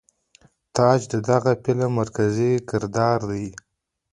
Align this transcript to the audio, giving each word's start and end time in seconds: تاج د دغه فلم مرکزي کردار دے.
تاج 0.75 0.99
د 1.13 1.15
دغه 1.29 1.51
فلم 1.63 1.89
مرکزي 1.99 2.51
کردار 2.69 3.19
دے. 3.29 3.45